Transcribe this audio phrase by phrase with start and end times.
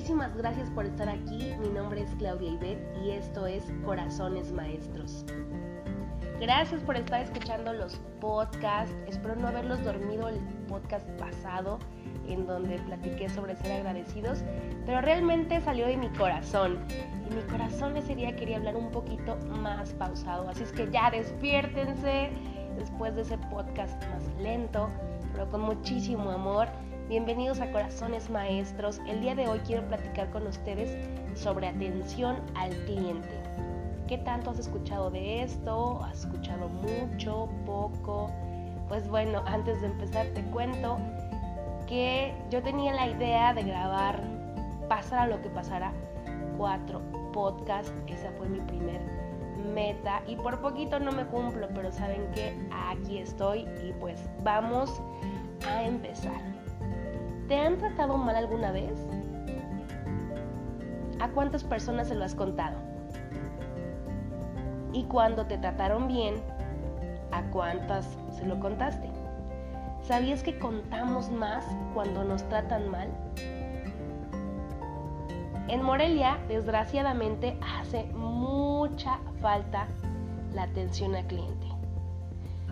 [0.00, 1.54] muchísimas gracias por estar aquí.
[1.60, 5.26] Mi nombre es Claudia Ibet y esto es Corazones Maestros.
[6.40, 8.96] Gracias por estar escuchando los podcasts.
[9.06, 11.78] Espero no haberlos dormido el podcast pasado
[12.26, 14.42] en donde platiqué sobre ser agradecidos,
[14.86, 16.78] pero realmente salió de mi corazón.
[17.30, 20.48] Y mi corazón ese día quería hablar un poquito más pausado.
[20.48, 22.30] Así es que ya despiértense
[22.78, 24.88] después de ese podcast más lento,
[25.34, 26.68] pero con muchísimo amor.
[27.10, 29.00] Bienvenidos a Corazones Maestros.
[29.08, 30.96] El día de hoy quiero platicar con ustedes
[31.34, 33.42] sobre atención al cliente.
[34.06, 36.00] ¿Qué tanto has escuchado de esto?
[36.04, 37.48] ¿Has escuchado mucho?
[37.66, 38.30] ¿Poco?
[38.88, 40.98] Pues bueno, antes de empezar te cuento
[41.88, 44.22] que yo tenía la idea de grabar,
[44.88, 45.92] pasara lo que pasara,
[46.56, 47.92] cuatro podcasts.
[48.06, 49.00] Esa fue mi primer
[49.74, 52.54] meta y por poquito no me cumplo, pero saben que
[52.88, 55.02] aquí estoy y pues vamos
[55.66, 56.59] a empezar.
[57.50, 58.92] ¿Te han tratado mal alguna vez?
[61.18, 62.76] ¿A cuántas personas se lo has contado?
[64.92, 66.36] Y cuando te trataron bien,
[67.32, 69.10] ¿a cuántas se lo contaste?
[70.02, 73.08] ¿Sabías que contamos más cuando nos tratan mal?
[75.66, 79.88] En Morelia, desgraciadamente, hace mucha falta
[80.54, 81.66] la atención al cliente,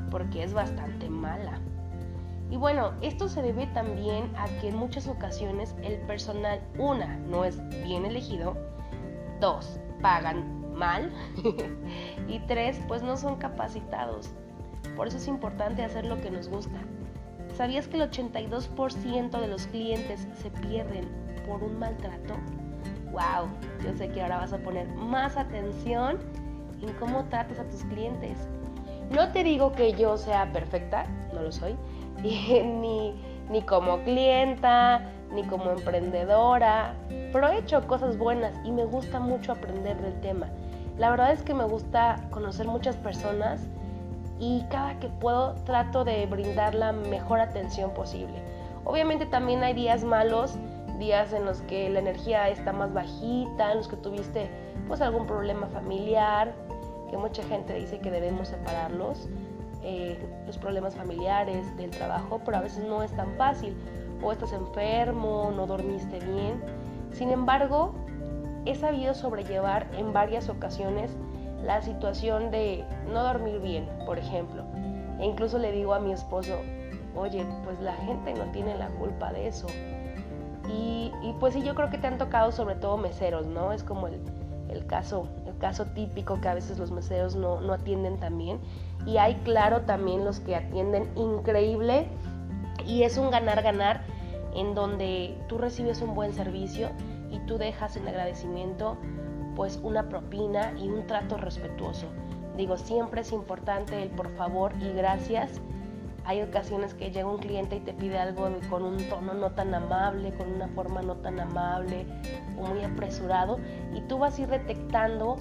[0.09, 1.59] porque es bastante mala.
[2.51, 7.45] Y bueno, esto se debe también a que en muchas ocasiones el personal, una, no
[7.45, 8.57] es bien elegido,
[9.41, 11.13] dos, pagan mal
[12.29, 14.31] y tres, pues no son capacitados.
[14.97, 16.79] Por eso es importante hacer lo que nos gusta.
[17.55, 21.09] ¿Sabías que el 82% de los clientes se pierden
[21.47, 22.35] por un maltrato?
[23.11, 23.49] ¡Wow!
[23.85, 26.19] Yo sé que ahora vas a poner más atención
[26.81, 28.39] en cómo tratas a tus clientes.
[29.11, 31.77] No te digo que yo sea perfecta, no lo soy,
[32.23, 33.15] ni,
[33.51, 35.03] ni como clienta,
[35.33, 36.95] ni como emprendedora,
[37.33, 40.49] pero he hecho cosas buenas y me gusta mucho aprender del tema.
[40.97, 43.61] La verdad es que me gusta conocer muchas personas
[44.41, 48.43] y cada que puedo trato de brindar la mejor atención posible.
[48.85, 50.57] Obviamente también hay días malos,
[50.99, 54.51] días en los que la energía está más bajita, en los que tuviste
[54.87, 56.53] pues algún problema familiar,
[57.11, 59.29] que mucha gente dice que debemos separarlos,
[59.91, 63.75] eh, los problemas familiares, del trabajo, pero a veces no es tan fácil,
[64.23, 66.63] o estás enfermo, no dormiste bien.
[67.13, 67.95] Sin embargo,
[68.67, 71.11] he sabido sobrellevar en varias ocasiones
[71.65, 74.65] la situación de no dormir bien, por ejemplo.
[75.21, 76.59] E incluso le digo a mi esposo,
[77.17, 79.69] oye, pues la gente no tiene la culpa de eso.
[80.69, 81.11] Y,
[81.41, 83.73] pues sí, yo creo que te han tocado sobre todo meseros, ¿no?
[83.73, 84.21] Es como el,
[84.87, 88.61] caso, el caso típico que a veces los meseros no, no atienden tan bien.
[89.07, 92.09] Y hay, claro, también los que atienden increíble.
[92.87, 94.03] Y es un ganar-ganar
[94.55, 96.91] en donde tú recibes un buen servicio
[97.31, 98.97] y tú dejas en agradecimiento
[99.57, 102.07] pues una propina y un trato respetuoso.
[102.57, 105.61] Digo, siempre es importante el por favor y gracias.
[106.29, 109.75] Hay ocasiones que llega un cliente y te pide algo con un tono no tan
[109.75, 112.05] amable, con una forma no tan amable
[112.61, 113.59] o muy apresurado
[113.95, 115.37] y tú vas a ir detectando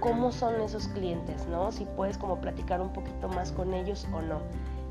[0.00, 1.70] cómo son esos clientes, ¿no?
[1.72, 4.38] Si puedes como platicar un poquito más con ellos o no.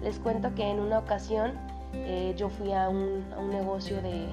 [0.04, 1.54] Les cuento que en una ocasión
[1.94, 4.28] eh, yo fui a un, a un negocio de,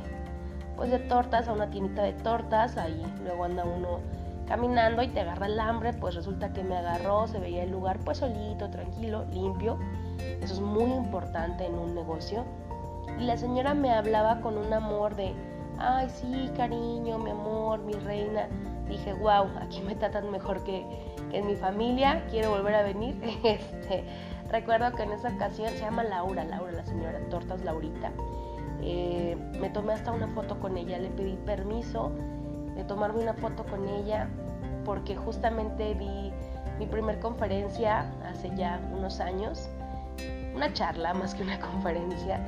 [0.77, 4.01] pues de tortas, a una tiendita de tortas, ahí luego anda uno
[4.47, 8.01] caminando y te agarra el hambre, pues resulta que me agarró, se veía el lugar
[8.05, 9.79] pues solito, tranquilo, limpio.
[10.43, 12.45] Eso es muy importante en un negocio.
[13.19, 15.35] Y la señora me hablaba con un amor de,
[15.79, 18.49] ay sí, cariño, mi amor, mi reina.
[18.89, 20.85] Dije, wow, aquí me tratan mejor que,
[21.33, 23.17] en mi familia, quiero volver a venir.
[23.45, 24.05] Este,
[24.51, 28.13] recuerdo que en esa ocasión se llama Laura, Laura, la señora Tortas Laurita.
[28.83, 32.11] Eh, me tomé hasta una foto con ella, le pedí permiso
[32.75, 34.29] de tomarme una foto con ella
[34.85, 36.33] porque justamente di
[36.79, 39.69] mi primer conferencia hace ya unos años,
[40.55, 42.41] una charla más que una conferencia,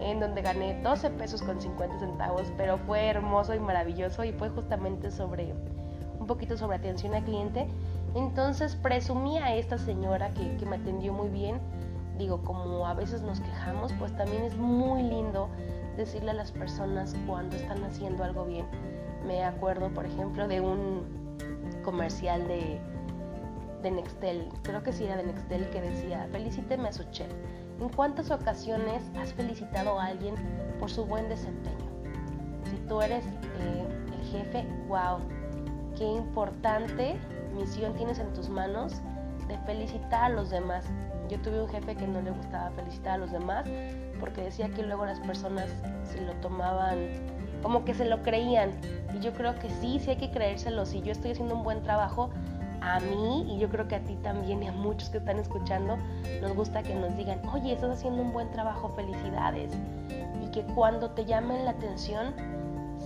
[0.00, 4.48] en donde gané 12 pesos con 50 centavos, pero fue hermoso y maravilloso y fue
[4.50, 5.54] justamente sobre
[6.18, 7.66] un poquito sobre atención al cliente.
[8.14, 11.60] Entonces presumí a esta señora que, que me atendió muy bien.
[12.18, 15.48] Digo, como a veces nos quejamos, pues también es muy lindo
[15.96, 18.66] decirle a las personas cuando están haciendo algo bien
[19.26, 21.02] me acuerdo, por ejemplo, de un
[21.84, 22.80] comercial de,
[23.82, 27.30] de Nextel, creo que sí era de Nextel, que decía, felicíteme a su chef.
[27.80, 30.34] ¿En cuántas ocasiones has felicitado a alguien
[30.78, 31.76] por su buen desempeño?
[32.70, 35.18] Si tú eres eh, el jefe, wow,
[35.96, 37.16] qué importante
[37.54, 39.00] misión tienes en tus manos
[39.48, 40.84] de felicitar a los demás.
[41.28, 43.66] Yo tuve un jefe que no le gustaba felicitar a los demás
[44.20, 45.68] porque decía que luego las personas
[46.04, 46.98] se lo tomaban
[47.62, 48.72] como que se lo creían.
[49.14, 50.84] Y yo creo que sí, sí hay que creérselo.
[50.84, 52.30] Si yo estoy haciendo un buen trabajo,
[52.82, 55.96] a mí y yo creo que a ti también y a muchos que están escuchando,
[56.40, 59.72] nos gusta que nos digan, oye, estás haciendo un buen trabajo, felicidades.
[60.42, 62.34] Y que cuando te llamen la atención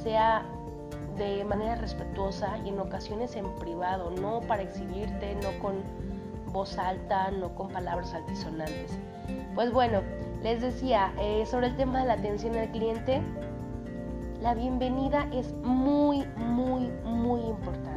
[0.03, 0.45] sea
[1.19, 5.77] de manera respetuosa y en ocasiones en privado, no para exhibirte, no con
[6.53, 8.99] voz alta, no con palabras altisonantes.
[9.55, 10.01] Pues bueno,
[10.43, 13.21] les decía, eh, sobre el tema de la atención al cliente,
[14.43, 17.96] la bienvenida es muy, muy, muy importante.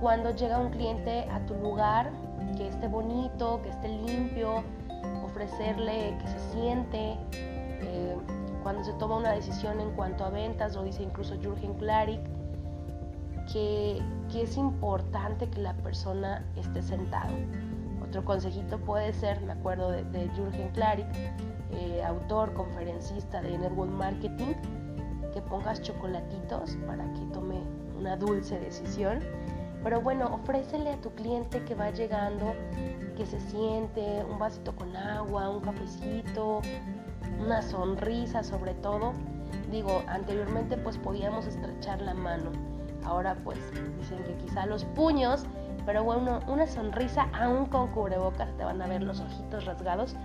[0.00, 2.10] Cuando llega un cliente a tu lugar,
[2.56, 4.62] que esté bonito, que esté limpio,
[5.24, 8.16] ofrecerle que se siente, eh,
[8.62, 12.20] cuando se toma una decisión en cuanto a ventas, lo dice incluso Jürgen Klarik,
[13.52, 14.02] que,
[14.34, 17.32] es importante que la persona esté sentado.
[18.06, 21.06] Otro consejito puede ser, me acuerdo de, Jürgen Klarik,
[21.72, 24.54] eh, autor, conferencista de Network Marketing,
[25.32, 27.60] que pongas chocolatitos para que tome
[27.98, 29.20] una dulce decisión.
[29.86, 32.56] Pero bueno, ofrécele a tu cliente que va llegando,
[33.16, 36.60] que se siente, un vasito con agua, un cafecito,
[37.38, 39.12] una sonrisa sobre todo.
[39.70, 42.50] Digo, anteriormente pues podíamos estrechar la mano.
[43.04, 43.60] Ahora pues
[44.00, 45.46] dicen que quizá los puños,
[45.84, 50.16] pero bueno, una sonrisa aún con cubrebocas, te van a ver los ojitos rasgados,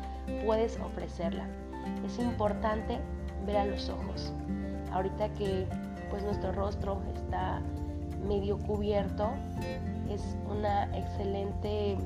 [0.44, 1.46] puedes ofrecerla.
[2.04, 3.00] Es importante
[3.46, 4.34] ver a los ojos
[4.92, 5.68] ahorita que
[6.10, 7.62] pues nuestro rostro está
[8.28, 9.32] medio cubierto,
[10.10, 11.98] es una excelente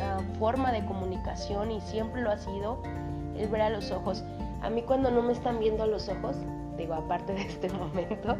[0.00, 2.82] ah, forma de comunicación y siempre lo ha sido,
[3.36, 4.24] es ver a los ojos.
[4.62, 6.36] A mí cuando no me están viendo a los ojos,
[6.76, 8.36] digo, aparte de este momento,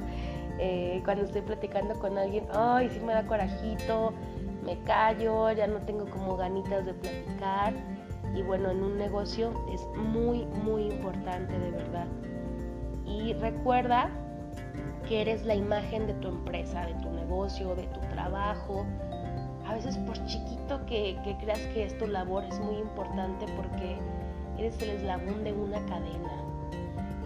[0.59, 4.13] eh, cuando estoy platicando con alguien, ay, sí me da corajito,
[4.65, 7.73] me callo, ya no tengo como ganitas de platicar.
[8.35, 12.07] Y bueno, en un negocio es muy, muy importante de verdad
[13.11, 14.11] y recuerda
[15.11, 18.87] que eres la imagen de tu empresa, de tu negocio, de tu trabajo.
[19.67, 23.97] A veces por chiquito que, creas que es tu labor es muy importante porque
[24.57, 26.45] eres el eslabón de una cadena.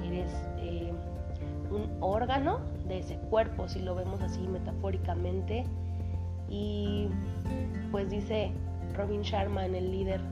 [0.02, 0.94] Eres eh,
[1.70, 5.64] un órgano de ese cuerpo, si lo vemos así metafóricamente.
[6.48, 7.08] Y
[7.90, 8.50] pues dice
[8.94, 10.22] Robin Sharma en el líder,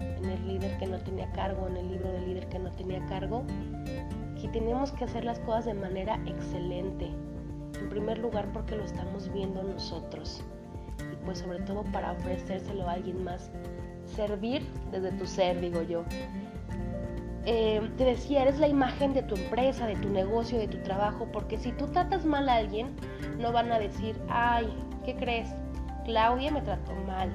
[0.00, 3.04] en el líder que no tenía cargo, en el libro del líder que no tenía
[3.06, 3.42] cargo,
[4.42, 7.06] y tenemos que hacer las cosas de manera excelente.
[7.78, 10.42] En primer lugar porque lo estamos viendo nosotros
[11.12, 13.50] y pues sobre todo para ofrecérselo a alguien más.
[14.04, 16.04] Servir desde tu ser, digo yo.
[17.46, 21.26] Eh, te decía, eres la imagen de tu empresa, de tu negocio, de tu trabajo,
[21.32, 22.94] porque si tú tratas mal a alguien,
[23.38, 24.68] no van a decir, ay,
[25.04, 25.48] ¿qué crees?
[26.04, 27.30] Claudia me trató mal.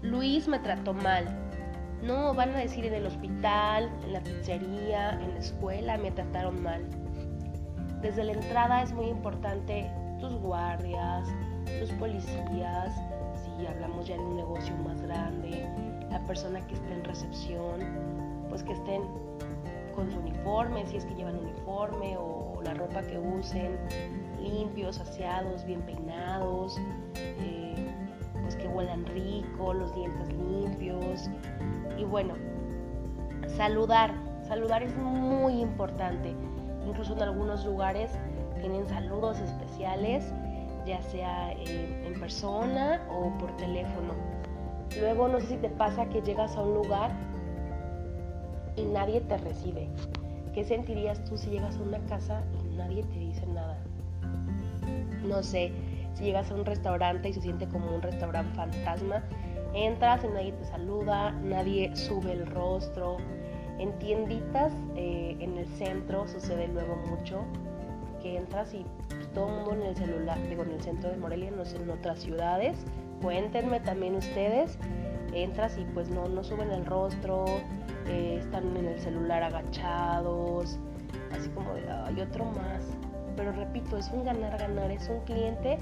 [0.00, 1.47] Luis me trató mal
[2.02, 6.62] no, van a decir en el hospital, en la pizzería, en la escuela, me trataron
[6.62, 6.84] mal.
[8.00, 9.90] Desde la entrada es muy importante
[10.20, 11.28] tus guardias,
[11.80, 12.94] tus policías,
[13.34, 15.68] si hablamos ya de un negocio más grande,
[16.10, 17.80] la persona que esté en recepción,
[18.48, 19.02] pues que estén
[19.94, 23.76] con su uniforme, si es que llevan uniforme o la ropa que usen,
[24.40, 26.78] limpios, aseados, bien peinados.
[27.16, 27.58] Eh,
[28.48, 31.28] pues, que huelan rico, los dientes limpios.
[31.98, 32.34] Y bueno,
[33.56, 34.14] saludar,
[34.46, 36.34] saludar es muy importante.
[36.86, 38.12] Incluso en algunos lugares
[38.60, 40.32] tienen saludos especiales,
[40.86, 44.14] ya sea en persona o por teléfono.
[44.98, 47.10] Luego no sé si te pasa que llegas a un lugar
[48.76, 49.88] y nadie te recibe.
[50.54, 53.76] ¿Qué sentirías tú si llegas a una casa y nadie te dice nada?
[55.24, 55.72] No sé,
[56.14, 59.22] si llegas a un restaurante y se siente como un restaurante fantasma,
[59.74, 63.16] entras y nadie te saluda, nadie sube el rostro.
[63.78, 67.44] En tienditas eh, en el centro sucede luego mucho
[68.20, 68.84] que entras y
[69.34, 71.90] todo el mundo en el celular, digo en el centro de Morelia, no sé, en
[71.90, 72.76] otras ciudades.
[73.22, 74.78] Cuéntenme también ustedes,
[75.32, 77.44] entras y pues no, no suben el rostro,
[78.06, 80.78] eh, están en el celular agachados,
[81.32, 82.84] así como hay otro más.
[83.36, 85.78] Pero repito, es un ganar-ganar, es un cliente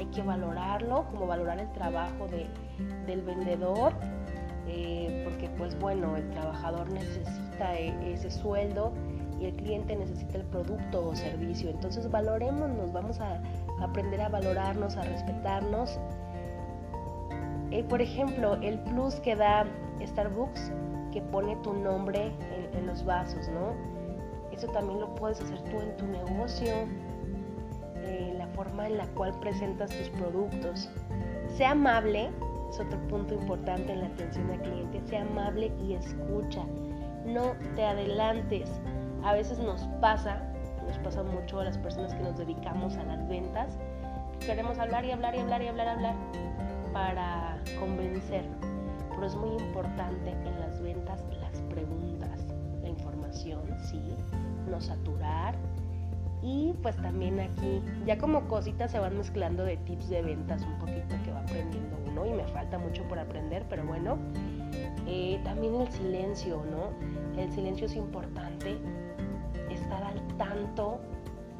[0.00, 3.92] hay que valorarlo, como valorar el trabajo del vendedor,
[4.66, 8.92] eh, porque pues bueno, el trabajador necesita e, ese sueldo
[9.38, 11.68] y el cliente necesita el producto o servicio.
[11.68, 13.42] Entonces valorémonos, vamos a
[13.82, 16.00] aprender a valorarnos, a respetarnos.
[17.70, 19.66] Eh, por ejemplo, el plus que da
[20.02, 20.72] Starbucks,
[21.12, 22.32] que pone tu nombre
[22.72, 23.74] en, en los vasos, ¿no?
[24.50, 26.72] Eso también lo puedes hacer tú en tu negocio
[28.60, 30.90] forma en la cual presentas tus productos.
[31.56, 32.30] Sea amable,
[32.68, 36.64] es otro punto importante en la atención al cliente, sea amable y escucha.
[37.24, 38.70] no te adelantes.
[39.22, 40.42] A veces nos pasa,
[40.86, 43.78] nos pasa mucho a las personas que nos dedicamos a las ventas,
[44.40, 46.14] queremos hablar y hablar y hablar y hablar hablar
[46.92, 48.44] para convencer.
[49.10, 52.46] Pero es muy importante en las ventas las preguntas,
[52.82, 54.16] la información, sí,
[54.68, 55.54] no saturar.
[56.42, 60.78] Y pues también aquí, ya como cositas se van mezclando de tips de ventas un
[60.78, 64.18] poquito que va aprendiendo uno y me falta mucho por aprender, pero bueno,
[65.06, 67.40] eh, también el silencio, ¿no?
[67.40, 68.78] El silencio es importante,
[69.70, 71.00] estar al tanto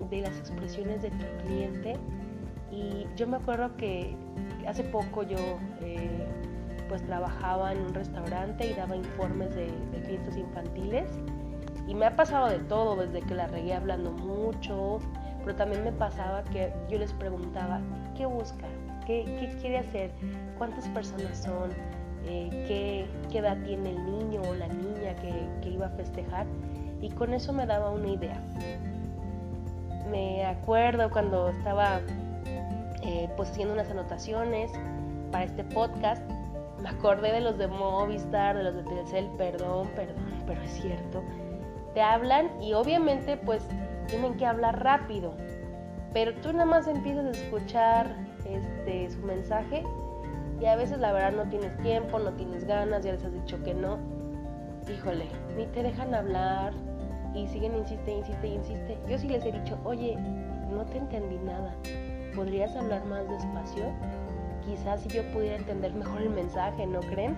[0.08, 1.96] de las expresiones de tu cliente.
[2.70, 4.14] Y yo me acuerdo que
[4.66, 5.36] hace poco yo
[5.80, 6.26] eh,
[6.88, 9.68] pues trabajaba en un restaurante y daba informes de,
[10.06, 11.08] fiestas infantiles
[11.90, 15.00] y me ha pasado de todo, desde que la regué hablando mucho,
[15.44, 17.80] pero también me pasaba que yo les preguntaba,
[18.16, 18.64] ¿qué busca?
[19.06, 20.12] ¿Qué, qué quiere hacer?
[20.56, 21.72] ¿Cuántas personas son?
[22.26, 26.46] Eh, qué, qué, edad tiene el niño o la niña que, que iba a festejar?
[27.00, 28.40] Y con eso me daba una idea.
[30.12, 32.02] Me acuerdo cuando estaba
[33.02, 34.70] eh, pues haciendo unas anotaciones
[35.32, 36.22] para este podcast,
[36.80, 41.24] me acordé de los de Movistar, de los de Telcel, perdón, perdón, pero es cierto.
[41.94, 43.66] Te hablan y obviamente pues
[44.06, 45.34] tienen que hablar rápido,
[46.12, 49.84] pero tú nada más empiezas a escuchar este, su mensaje
[50.60, 53.62] y a veces la verdad no tienes tiempo, no tienes ganas, ya les has dicho
[53.62, 53.98] que no.
[54.92, 56.72] Híjole, ni te dejan hablar
[57.34, 58.98] y siguen, insiste, insiste, insiste.
[59.08, 60.16] Yo sí les he dicho, oye,
[60.70, 61.74] no te entendí nada
[62.34, 63.84] ¿podrías hablar más despacio?
[64.64, 67.36] Quizás si yo pudiera entender mejor el mensaje, ¿no creen?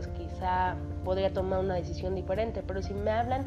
[0.00, 3.44] Pues quizá podría tomar una decisión diferente, pero si me hablan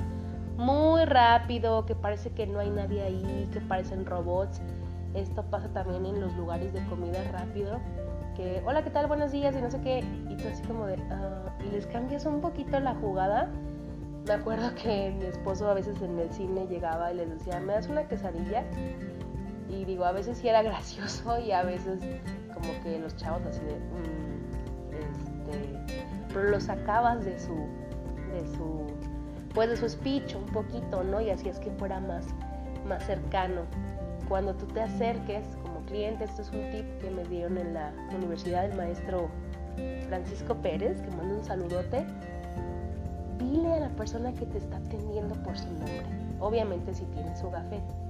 [0.56, 4.62] muy rápido, que parece que no hay nadie ahí, que parecen robots,
[5.16, 7.80] esto pasa también en los lugares de comida rápido,
[8.36, 9.08] que hola, ¿qué tal?
[9.08, 12.24] Buenos días y no sé qué, y tú así como de, ah", y les cambias
[12.28, 13.50] un poquito la jugada.
[14.28, 17.74] Me acuerdo que mi esposo a veces en el cine llegaba y les decía, ¿me
[17.74, 18.64] das una quesadilla?
[19.70, 22.00] Y digo, a veces sí era gracioso y a veces
[22.54, 23.74] como que los chavos así de...
[23.74, 24.33] Mm,
[26.34, 27.54] pero lo sacabas de su,
[28.34, 28.88] de su,
[29.54, 31.22] pues de su speech un poquito, ¿no?
[31.22, 32.26] Y así es que fuera más,
[32.88, 33.62] más cercano.
[34.28, 37.92] Cuando tú te acerques como cliente, esto es un tip que me dieron en la
[38.16, 39.30] universidad del maestro
[40.08, 42.06] Francisco Pérez, que manda un saludote,
[43.38, 46.04] dile a la persona que te está atendiendo por su nombre.
[46.40, 48.04] Obviamente si tiene su gafete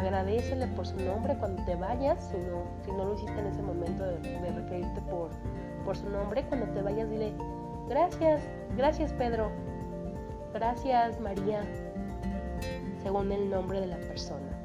[0.00, 3.62] agradecele por su nombre cuando te vayas, si no, si no lo hiciste en ese
[3.62, 4.16] momento de,
[4.50, 5.30] referirte por,
[5.90, 7.32] por su nombre, cuando te vayas dile,
[7.88, 8.40] gracias,
[8.76, 9.50] gracias Pedro,
[10.54, 11.62] gracias María,
[13.02, 14.56] según el nombre de la persona.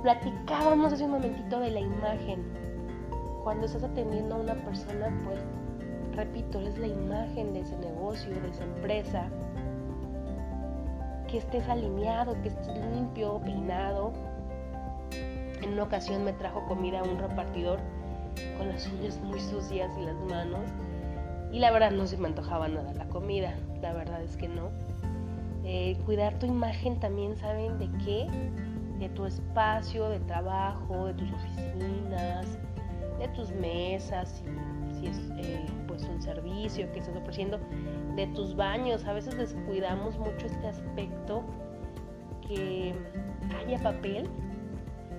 [0.00, 2.42] Platicábamos hace un momentito de la imagen.
[3.42, 5.38] Cuando estás atendiendo a una persona, pues,
[6.16, 9.28] repito, es la imagen de ese negocio, de esa empresa.
[11.28, 14.14] Que estés alineado, que estés limpio, peinado,
[15.60, 17.80] en una ocasión me trajo comida un repartidor
[18.58, 20.70] con las uñas muy sucias y las manos.
[21.52, 24.70] Y la verdad no se me antojaba nada la comida, la verdad es que no.
[25.64, 28.26] Eh, cuidar tu imagen también, ¿saben de qué?
[28.98, 32.58] De tu espacio de trabajo, de tus oficinas,
[33.18, 34.42] de tus mesas,
[34.98, 37.58] si, es eh, pues un servicio que estás ofreciendo,
[38.16, 39.04] de tus baños.
[39.04, 41.44] A veces descuidamos mucho este aspecto
[42.46, 42.94] que
[43.58, 44.28] haya papel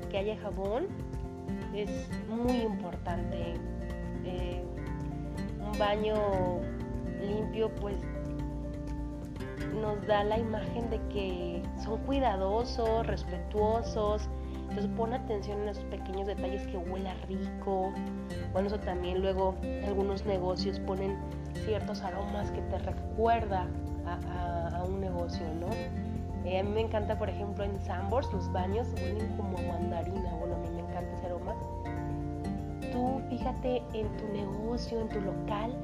[0.09, 0.87] que haya jabón
[1.81, 3.55] es muy importante.
[4.23, 4.63] Eh,
[5.59, 6.15] un baño
[7.21, 7.95] limpio pues
[9.81, 14.29] nos da la imagen de que son cuidadosos, respetuosos.
[14.69, 17.93] Entonces pon atención en esos pequeños detalles que huela rico.
[18.51, 19.55] Bueno, eso también luego
[19.85, 21.17] algunos negocios ponen
[21.65, 23.67] ciertos aromas que te recuerda
[24.05, 25.69] a, a un negocio, ¿no?
[26.45, 30.31] Eh, a mí me encanta, por ejemplo, en Sambors los baños huelen como mandarina.
[30.35, 30.74] Bueno, a me
[32.91, 35.75] Tú fíjate en tu negocio, en tu local,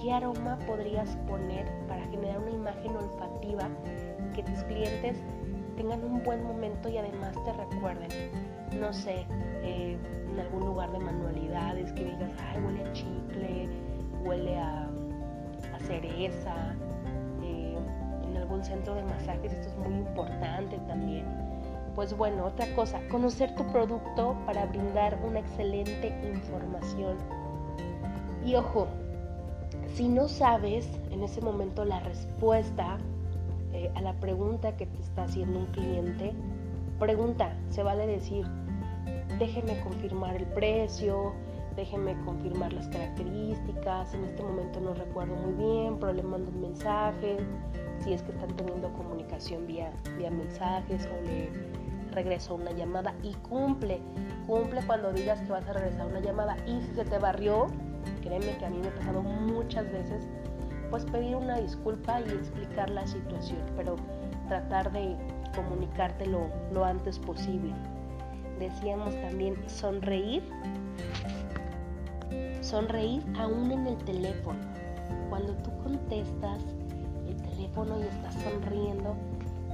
[0.00, 3.68] qué aroma podrías poner para generar una imagen olfativa
[4.34, 5.16] que tus clientes
[5.76, 8.08] tengan un buen momento y además te recuerden.
[8.78, 9.26] No sé,
[9.62, 9.98] eh,
[10.30, 13.68] en algún lugar de manualidades que digas, ay, huele a chicle,
[14.24, 14.86] huele a,
[15.86, 16.76] cereza,
[18.50, 21.24] algún centro de masajes, esto es muy importante también.
[21.94, 27.16] Pues bueno, otra cosa, conocer tu producto para brindar una excelente información.
[28.44, 28.86] Y ojo,
[29.94, 32.98] si no sabes en ese momento la respuesta
[33.72, 36.32] eh, a la pregunta que te está haciendo un cliente,
[36.98, 38.46] pregunta, se vale decir,
[39.38, 41.32] déjeme confirmar el precio,
[41.76, 46.60] déjenme confirmar las características, en este momento no recuerdo muy bien, pero le mando un
[46.60, 47.38] mensaje,
[48.04, 51.48] si es que están teniendo comunicación vía, vía mensajes o le
[52.10, 54.00] regreso una llamada y cumple,
[54.46, 57.66] cumple cuando digas que vas a regresar una llamada y si se te barrió,
[58.22, 60.26] créeme que a mí me ha pasado muchas veces,
[60.90, 63.96] pues pedir una disculpa y explicar la situación, pero
[64.48, 65.16] tratar de
[65.54, 67.72] comunicártelo lo antes posible.
[68.58, 70.42] Decíamos también sonreír,
[72.60, 74.58] sonreír aún en el teléfono.
[75.28, 76.62] Cuando tú contestas
[77.26, 79.16] el teléfono y estás sonriendo,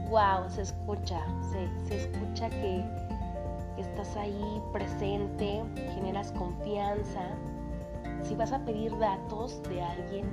[0.08, 1.20] wow, se escucha,
[1.50, 2.84] se, escucha que
[3.76, 5.62] estás ahí presente,
[5.94, 7.22] generas confianza.
[8.22, 10.26] Si vas a pedir datos de alguien,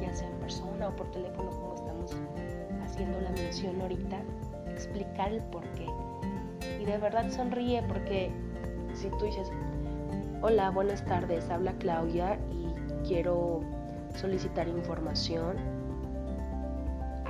[0.00, 2.16] ya sea en persona o por teléfono, como estamos
[2.82, 4.20] haciendo la mención ahorita,
[4.70, 5.86] explicar el por qué.
[6.80, 8.32] Y de verdad sonríe porque
[8.94, 9.50] si tú dices,
[10.42, 13.60] hola, buenas tardes, habla Claudia y quiero
[14.16, 15.77] solicitar información.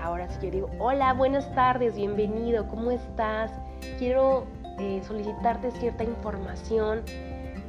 [0.09, 3.53] Ahora sí yo digo, hola, buenas tardes, bienvenido, ¿cómo estás?
[3.99, 4.47] Quiero
[4.79, 7.03] eh, solicitarte cierta información.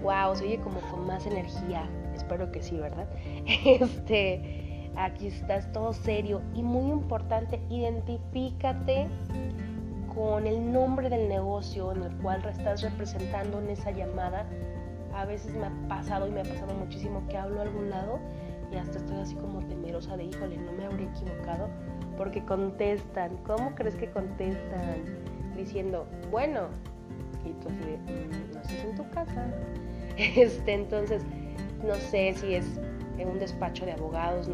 [0.01, 1.83] Wow, se oye como con más energía.
[2.15, 3.09] Espero que sí, ¿verdad?
[3.65, 9.09] Este, aquí estás todo serio y muy importante, identifícate
[10.15, 14.45] con el nombre del negocio en el cual estás representando en esa llamada.
[15.13, 18.17] A veces me ha pasado y me ha pasado muchísimo que hablo a algún lado
[18.71, 21.67] y hasta estoy así como temerosa de, híjole, no me habría equivocado
[22.19, 23.37] porque contestan.
[23.47, 24.97] ¿Cómo crees que contestan?
[25.55, 26.67] Diciendo, bueno,
[27.45, 29.47] y tú así mm, no estás en tu casa.
[30.17, 31.23] Este, entonces,
[31.81, 32.77] no sé si es
[33.17, 34.51] en un despacho de abogados,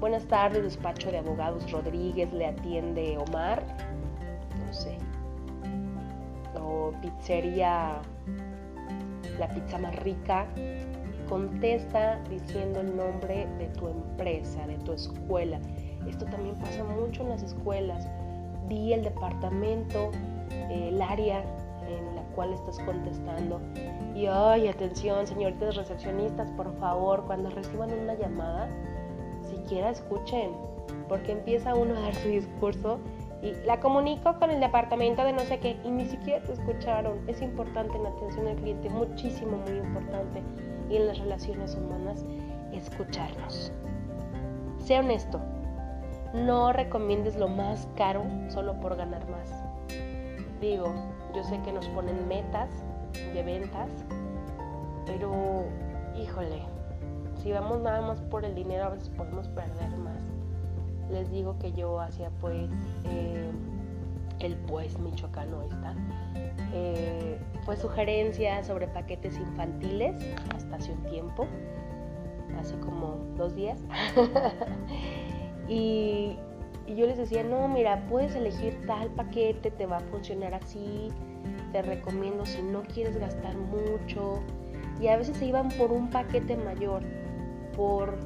[0.00, 3.62] Buenas tardes, despacho de abogados Rodríguez, le atiende Omar.
[4.66, 4.98] No sé.
[6.60, 8.02] O pizzería,
[9.38, 10.46] la pizza más rica.
[11.28, 15.60] Contesta diciendo el nombre de tu empresa, de tu escuela.
[16.08, 18.08] Esto también pasa mucho en las escuelas.
[18.68, 20.10] Di el departamento,
[20.70, 21.44] el área
[21.88, 23.60] en la cual estás contestando.
[24.14, 28.68] Y ay, atención, señoritas recepcionistas, por favor, cuando reciban una llamada,
[29.42, 30.52] siquiera escuchen,
[31.08, 32.98] porque empieza uno a dar su discurso
[33.42, 37.18] y la comunico con el departamento de no sé qué y ni siquiera te escucharon.
[37.26, 40.42] Es importante en la atención al cliente, muchísimo, muy importante.
[40.88, 42.24] Y en las relaciones humanas,
[42.72, 43.72] escucharnos.
[44.78, 45.40] Sea honesto,
[46.34, 49.50] no recomiendes lo más caro solo por ganar más.
[50.60, 50.92] Digo,
[51.34, 52.70] yo sé que nos ponen metas
[53.34, 53.90] de ventas,
[55.06, 55.64] pero
[56.16, 56.62] híjole,
[57.42, 60.20] si vamos nada más por el dinero a veces podemos perder más.
[61.10, 62.70] Les digo que yo hacía pues
[63.04, 63.50] eh,
[64.38, 65.94] el pues michoacano está.
[66.72, 70.14] Eh, fue sugerencia sobre paquetes infantiles
[70.54, 71.46] hasta hace un tiempo,
[72.58, 73.78] hace como dos días.
[75.72, 76.36] y,
[76.94, 81.08] yo les decía, no, mira, puedes elegir tal paquete, te va a funcionar así,
[81.72, 84.40] te recomiendo si no quieres gastar mucho.
[85.00, 87.02] Y a veces se iban por un paquete mayor
[87.74, 88.18] por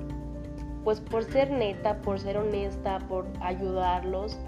[0.83, 4.39] pues por ser neta, por ser honesta, por ayudarlos.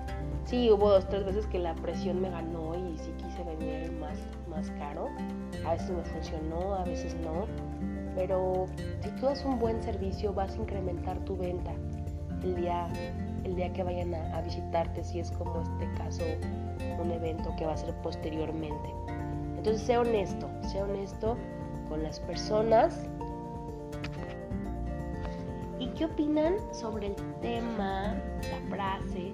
[0.45, 4.19] Sí, hubo dos, tres veces que la presión me ganó y sí quise vender más,
[4.49, 5.09] más caro.
[5.67, 7.47] A veces me funcionó, a veces no.
[8.15, 8.67] Pero
[9.03, 11.73] si tú das un buen servicio vas a incrementar tu venta
[12.43, 12.89] el día,
[13.45, 16.23] el día que vayan a, a visitarte, si es como este caso,
[17.01, 18.95] un evento que va a ser posteriormente.
[19.57, 21.37] Entonces, sé honesto, sé honesto
[21.89, 23.09] con las personas
[25.99, 28.15] ¿Qué opinan sobre el tema,
[28.53, 29.33] la frase?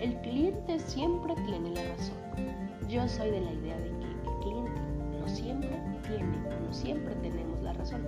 [0.00, 2.14] El cliente siempre tiene la razón.
[2.88, 4.80] Yo soy de la idea de que el cliente
[5.18, 8.02] no siempre tiene, no siempre tenemos la razón,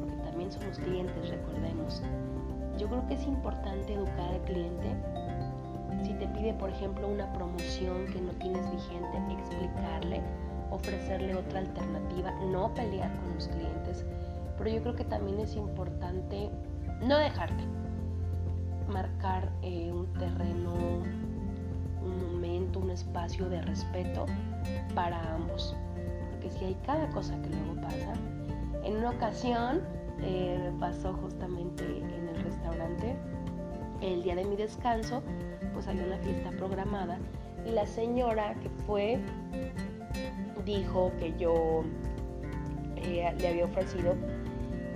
[0.00, 2.02] porque también somos clientes, recordemos.
[2.78, 4.94] Yo creo que es importante educar al cliente.
[6.04, 10.22] Si te pide, por ejemplo, una promoción que no tienes vigente, explicarle,
[10.70, 14.04] ofrecerle otra alternativa, no pelear con los clientes.
[14.56, 16.50] Pero yo creo que también es importante
[17.02, 17.64] no dejarte
[18.88, 20.72] marcar eh, un terreno,
[22.02, 24.26] un momento, un espacio de respeto
[24.94, 25.74] para ambos.
[26.30, 28.12] Porque si hay cada cosa que luego pasa,
[28.84, 29.80] en una ocasión
[30.20, 32.27] eh, pasó justamente en
[32.68, 33.16] restaurante,
[34.00, 35.22] el día de mi descanso,
[35.72, 37.18] pues había una fiesta programada
[37.66, 39.18] y la señora que fue
[40.64, 41.82] dijo que yo
[42.96, 44.14] eh, le había ofrecido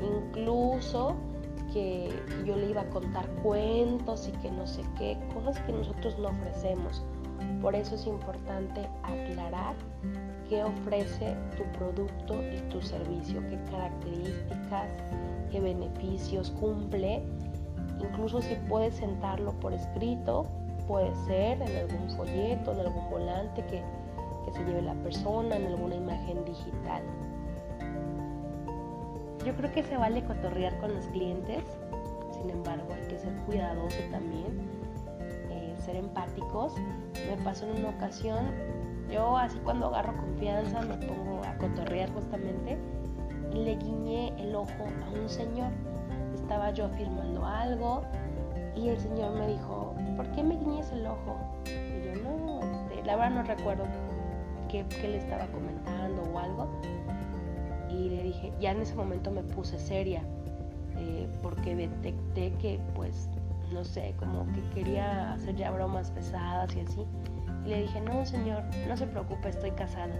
[0.00, 1.16] incluso
[1.72, 2.10] que
[2.44, 6.28] yo le iba a contar cuentos y que no sé qué, cosas que nosotros no
[6.28, 7.02] ofrecemos.
[7.62, 9.74] Por eso es importante aclarar
[10.48, 14.88] qué ofrece tu producto y tu servicio, qué características,
[15.50, 17.22] qué beneficios cumple.
[18.02, 20.46] Incluso si puedes sentarlo por escrito,
[20.86, 23.82] puede ser en algún folleto, en algún volante que,
[24.44, 27.02] que se lleve la persona, en alguna imagen digital.
[29.44, 31.64] Yo creo que se vale cotorrear con los clientes,
[32.32, 34.68] sin embargo hay que ser cuidadoso también,
[35.50, 36.74] eh, ser empáticos.
[37.28, 38.46] Me pasó en una ocasión,
[39.10, 42.78] yo así cuando agarro confianza me pongo a cotorrear justamente
[43.52, 45.72] y le guiñé el ojo a un señor.
[46.34, 48.02] Estaba yo firmando algo
[48.74, 51.38] y el señor me dijo, ¿por qué me guiñes el ojo?
[51.66, 53.84] Y yo no, este, la verdad no recuerdo
[54.68, 56.68] qué, le estaba comentando o algo
[57.90, 60.22] y le dije, ya en ese momento me puse seria,
[60.96, 63.28] eh, porque detecté que pues,
[63.72, 67.06] no sé, como que quería hacer ya bromas pesadas y así.
[67.64, 70.14] Y le dije, no señor, no se preocupe, estoy casada.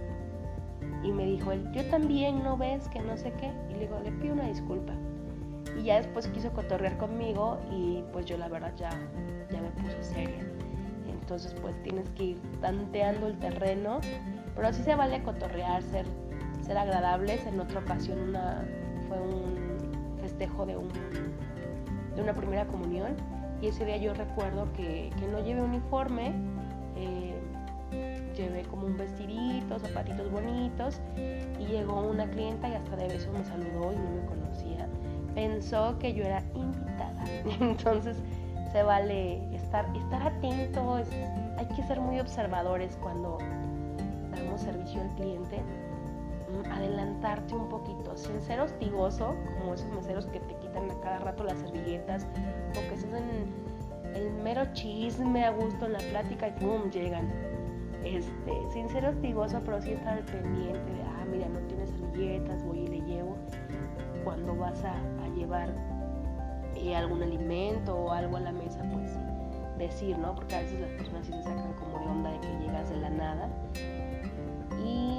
[1.03, 3.51] Y me dijo él, yo también, ¿no ves que no sé qué?
[3.69, 4.93] Y le digo, le pido una disculpa.
[5.77, 8.89] Y ya después quiso cotorrear conmigo y pues yo la verdad ya,
[9.51, 10.43] ya me puse seria.
[11.07, 13.99] Entonces pues tienes que ir tanteando el terreno,
[14.55, 16.05] pero sí se vale cotorrear, ser
[16.63, 17.45] ser agradables.
[17.45, 18.65] En otra ocasión una,
[19.07, 20.89] fue un festejo de, un,
[22.15, 23.15] de una primera comunión
[23.61, 26.33] y ese día yo recuerdo que, que no llevé uniforme,
[26.95, 27.39] eh,
[28.35, 30.99] llevé como un vestidito, zapatitos bonitos
[31.59, 34.87] y llegó una clienta y hasta de beso me saludó y no me conocía.
[35.35, 37.23] Pensó que yo era invitada.
[37.59, 38.17] Entonces
[38.71, 40.95] se vale estar, estar atento,
[41.57, 43.37] hay que ser muy observadores cuando
[44.31, 45.61] damos servicio al cliente
[46.71, 51.43] adelantarte un poquito, sin ser hostigoso, como esos meseros que te quitan a cada rato
[51.43, 52.27] las servilletas,
[52.71, 53.23] o que se hacen
[54.15, 56.89] el mero chisme a gusto en la plática y ¡pum!
[56.91, 57.31] llegan.
[58.03, 62.79] Este, sin ser hostigoso, pero sí estar pendiente de, ah, mira, no tienes servilletas, voy
[62.79, 63.37] y le llevo.
[64.23, 64.95] Cuando vas a,
[65.43, 65.69] llevar
[66.75, 69.17] eh, algún alimento o algo a la mesa, pues
[69.77, 70.35] decir, ¿no?
[70.35, 72.97] Porque a veces las personas sí se sacan como de onda de que llegas de
[72.97, 73.49] la nada.
[74.83, 75.13] Y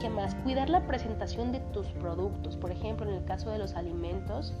[0.00, 0.34] ¿Qué más?
[0.36, 2.56] Cuidar la presentación de tus productos.
[2.56, 4.52] Por ejemplo, en el caso de los alimentos,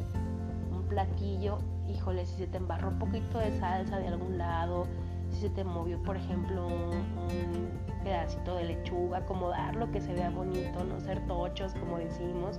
[0.72, 4.86] un platillo, híjole, si se te embarró un poquito de salsa de algún lado,
[5.30, 10.84] si se te movió, por ejemplo, un, pedacito de lechuga, acomodarlo que se vea bonito,
[10.84, 12.58] no ser tochos, como decimos.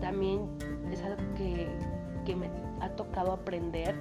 [0.00, 0.48] También
[0.92, 1.68] es algo que,
[2.24, 2.48] que me
[2.80, 3.94] ha tocado aprender,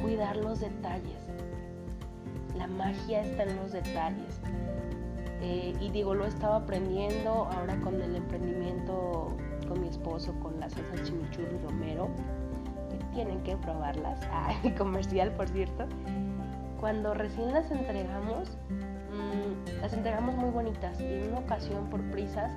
[0.00, 1.18] cuidar los detalles.
[2.56, 4.40] La magia está en los detalles
[5.42, 9.36] eh, y digo, lo estaba aprendiendo ahora con el emprendimiento
[9.68, 12.08] con mi esposo, con las salsas chimichurri romero,
[12.90, 14.20] que tienen que probarlas.
[14.32, 15.86] Ah, comercial, por cierto.
[16.80, 22.52] Cuando recién las entregamos, mmm, las entregamos muy bonitas y en una ocasión por prisas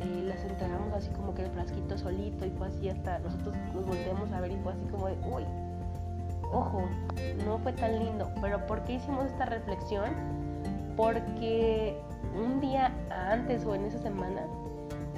[0.00, 3.86] eh, las entregamos así como que el frasquito solito y fue así hasta nosotros nos
[3.86, 5.44] volteamos a ver y fue así como de, uy,
[6.52, 6.82] ojo,
[7.44, 8.30] no fue tan lindo.
[8.40, 10.10] Pero ¿por qué hicimos esta reflexión?
[10.96, 11.96] Porque
[12.34, 14.42] un día antes o en esa semana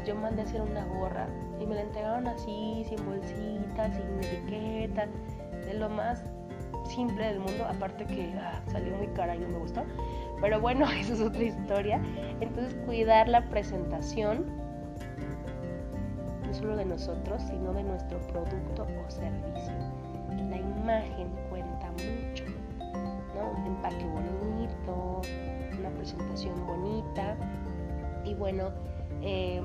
[0.07, 1.27] yo mandé a hacer una gorra
[1.61, 5.07] y me la entregaron así, sin bolsita, sin etiqueta,
[5.67, 6.23] de lo más
[6.89, 9.85] simple del mundo, aparte que ah, salió muy cara y no me gustó.
[10.41, 12.01] Pero bueno, eso es otra historia.
[12.41, 14.47] Entonces cuidar la presentación,
[16.49, 19.73] no solo de nosotros, sino de nuestro producto o servicio.
[20.49, 22.45] La imagen cuenta mucho,
[23.35, 23.61] ¿no?
[23.61, 25.21] Un empaque bonito,
[25.79, 27.37] una presentación bonita.
[28.25, 28.71] Y bueno,
[29.21, 29.63] eh,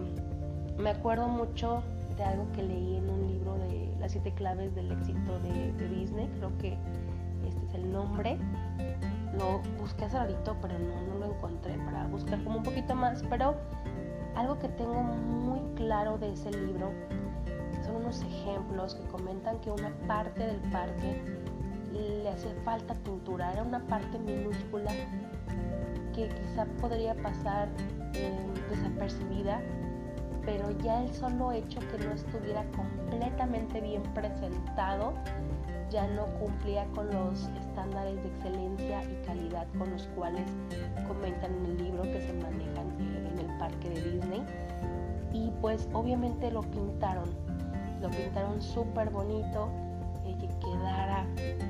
[0.77, 1.83] me acuerdo mucho
[2.17, 6.27] de algo que leí en un libro de las siete claves del éxito de, Disney,
[6.37, 6.77] creo que
[7.47, 8.37] este es el nombre.
[9.37, 13.23] Lo busqué hace ratito, pero no, no lo encontré para buscar como un poquito más.
[13.29, 13.55] Pero
[14.35, 16.91] algo que tengo muy claro de ese libro
[17.85, 21.21] son unos ejemplos que comentan que una parte del parque
[21.91, 24.91] le hacía falta pintura, era una parte minúscula
[26.15, 27.69] que quizá podría pasar
[28.13, 28.37] eh,
[28.69, 29.61] desapercibida,
[30.45, 33.62] pero ya el solo hecho que no estuviera completamente
[33.99, 35.13] presentado
[35.93, 40.43] ya no cumplía con los estándares de excelencia y calidad con los cuales
[41.08, 44.43] comentan en el libro que se manejan eh, en el parque de Disney.
[45.32, 47.29] Y pues obviamente lo pintaron,
[48.01, 49.69] lo pintaron súper bonito,
[50.25, 51.25] eh, que quedara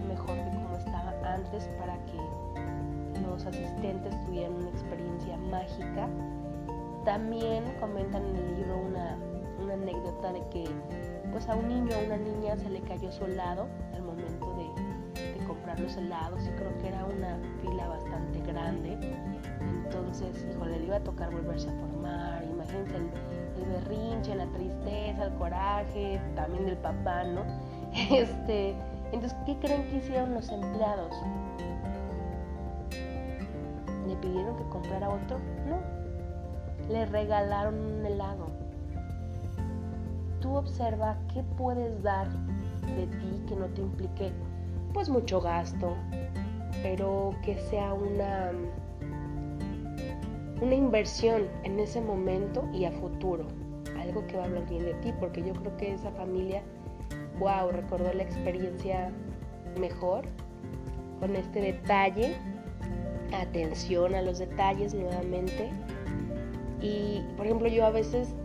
[0.07, 6.07] mejor de como estaba antes para que los asistentes tuvieran una experiencia mágica.
[7.03, 9.17] También comentan en el libro una,
[9.61, 10.63] una anécdota de que
[11.33, 14.93] pues a un niño o una niña se le cayó su lado al momento de,
[15.47, 18.97] comprar los helados y creo que era una fila bastante grande.
[19.83, 22.43] Entonces, híjole, le iba a tocar volverse a formar.
[22.45, 23.09] Imagínense el,
[23.61, 27.41] el berrinche, la tristeza, el coraje, también del papá, ¿no?
[28.11, 28.73] Este,
[29.11, 31.13] entonces, ¿qué creen que hicieron los empleados?
[34.07, 35.39] ¿Le pidieron que comprara otro?
[35.67, 35.79] No.
[36.89, 38.62] Le regalaron un helado.
[40.43, 42.29] Tú observa qué puedes dar
[42.95, 44.31] de ti que no te implique
[44.93, 45.95] pues mucho gasto,
[46.83, 48.51] pero que sea una
[50.61, 53.47] una inversión en ese momento y a futuro,
[53.99, 56.61] algo que va a hablar bien de ti, porque yo creo que esa familia
[57.39, 59.11] wow, recordó la experiencia
[59.79, 60.25] mejor
[61.21, 62.35] con este detalle,
[63.33, 65.71] atención a los detalles nuevamente.
[66.81, 68.35] Y por ejemplo yo a veces,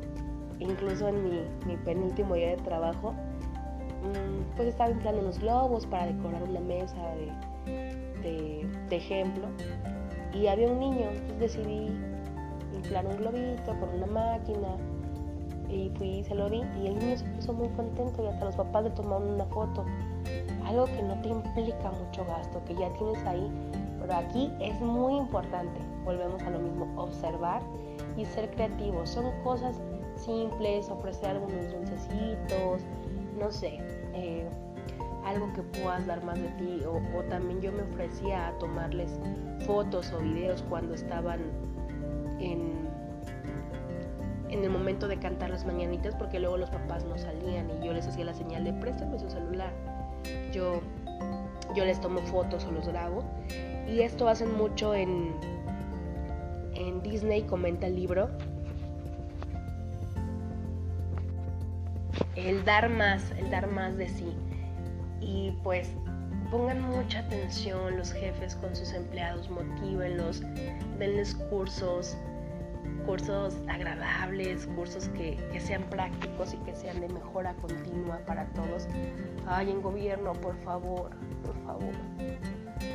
[0.60, 6.42] incluso en mi, penúltimo día de trabajo, mm, pues estaba inflando unos globos para decorar
[6.42, 7.00] una mesa
[8.22, 9.46] de, de ejemplo.
[10.32, 11.90] Y había un niño, entonces decidí
[12.74, 14.76] inflar un globito con una máquina,
[15.68, 18.46] y fui y se lo di y el niño se puso muy contento y hasta
[18.46, 19.84] los papás le tomaron una foto.
[20.64, 23.50] Algo que no te implica mucho gasto, que ya tienes ahí.
[24.00, 27.62] Pero aquí es muy importante, volvemos a lo mismo, observar
[28.16, 29.04] y ser creativo.
[29.06, 29.80] Son cosas
[30.18, 32.82] simples, ofrecer algunos dulcecitos,
[33.38, 33.78] no sé,
[34.14, 34.48] eh,
[35.24, 36.82] algo que puedas dar más de ti.
[36.84, 39.18] O, también yo me ofrecía a tomarles
[39.66, 41.40] fotos o videos cuando estaban
[42.40, 42.88] en
[44.50, 47.92] en el momento de cantar las mañanitas porque luego los papás no salían y yo
[47.92, 49.72] les hacía la señal de préstame su celular.
[50.52, 50.80] Yo,
[51.74, 53.24] yo les tomo fotos o los grabo
[53.86, 55.34] y esto hacen mucho en,
[56.74, 58.30] en Disney, comenta el libro.
[62.38, 64.32] El dar más, el dar más de sí.
[65.20, 65.92] Y pues
[66.52, 70.42] pongan mucha atención los jefes con sus empleados, motívenlos,
[70.98, 72.16] denles cursos,
[73.06, 78.86] cursos agradables, cursos que, sean prácticos y que sean de mejora continua para todos.
[79.46, 81.10] Ay, en gobierno, por favor,
[81.44, 81.92] por favor.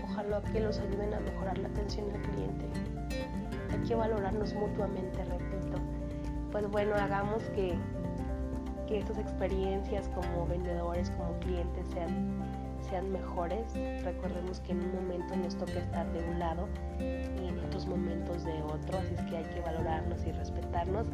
[0.05, 2.65] Ojalá que los ayuden a mejorar la atención al cliente.
[3.71, 5.81] Hay que valorarnos mutuamente, repito.
[6.51, 7.75] Pues bueno, hagamos que,
[8.87, 12.43] que estas experiencias como vendedores, como clientes sean
[12.89, 13.73] sean mejores.
[14.03, 16.67] Recordemos que en un momento nos toca estar de un lado
[16.99, 21.07] y en otros momentos de otro, así es que hay que valorarnos y respetarnos.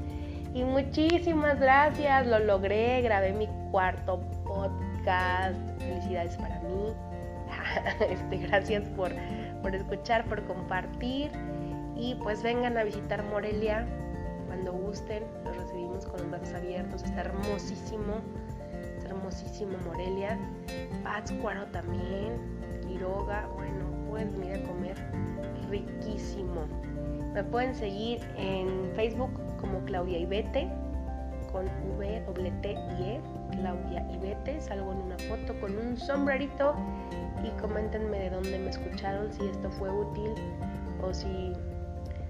[0.53, 5.55] Y muchísimas gracias, lo logré, grabé mi cuarto podcast.
[5.79, 6.93] Felicidades para mí.
[8.09, 9.11] Este, gracias por,
[9.61, 11.31] por escuchar, por compartir.
[11.95, 13.85] Y pues vengan a visitar Morelia
[14.47, 15.23] cuando gusten.
[16.05, 17.03] Con los brazos abiertos.
[17.03, 18.15] Está hermosísimo
[19.09, 20.37] hermosísimo Morelia,
[21.03, 22.39] Pátzcuaro también,
[22.87, 24.95] Quiroga, bueno, pueden venir a comer
[25.69, 26.65] riquísimo.
[27.33, 30.69] Me pueden seguir en Facebook como Claudia Ibete,
[31.51, 31.65] con
[31.97, 32.23] V,
[32.61, 36.75] T y E, Claudia Ibete, salgo en una foto con un sombrerito
[37.43, 40.31] y coméntenme de dónde me escucharon, si esto fue útil
[41.01, 41.53] o si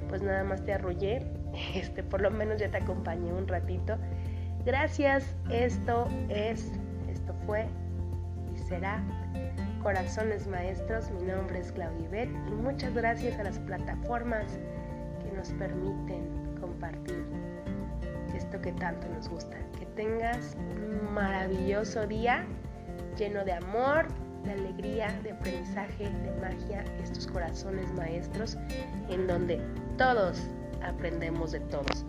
[0.07, 1.25] pues nada más te arrollé,
[1.73, 3.97] este, por lo menos ya te acompañé un ratito.
[4.65, 6.71] Gracias, esto es,
[7.07, 7.65] esto fue
[8.53, 9.01] y será
[9.81, 11.09] Corazones Maestros.
[11.11, 14.59] Mi nombre es Claudia Bet y muchas gracias a las plataformas
[15.23, 16.27] que nos permiten
[16.59, 17.25] compartir
[18.35, 19.57] esto que tanto nos gusta.
[19.77, 22.45] Que tengas un maravilloso día
[23.17, 24.07] lleno de amor,
[24.43, 28.57] de alegría, de aprendizaje, de magia, estos corazones maestros
[29.09, 29.59] en donde
[29.97, 30.47] todos
[30.83, 32.05] aprendemos de todos.